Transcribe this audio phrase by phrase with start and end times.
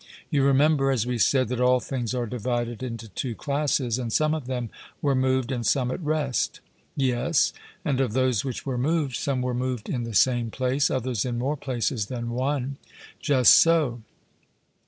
[0.31, 4.33] You remember, as we said, that all things are divided into two classes; and some
[4.33, 6.59] of them were moved and some at rest.
[6.95, 7.53] 'Yes.'
[7.85, 11.37] And of those which were moved, some were moved in the same place, others in
[11.37, 12.77] more places than one.
[13.19, 14.01] 'Just so.'